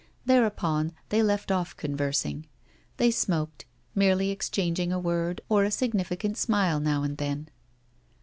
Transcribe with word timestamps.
Thereupon 0.25 0.93
they 1.09 1.21
left 1.21 1.51
off 1.51 1.77
conversing; 1.77 2.47
they 2.97 3.11
smoked, 3.11 3.65
merely 3.93 4.31
exchanging 4.31 4.91
a 4.91 4.97
word 4.99 5.41
or 5.47 5.63
a 5.63 5.69
significant 5.69 6.37
smile 6.37 6.79
now 6.79 7.03
and 7.03 7.19
then. 7.19 7.49